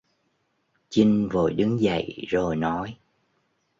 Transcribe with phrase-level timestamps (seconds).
[0.89, 2.95] Chinh vội đứng dậy rồi nói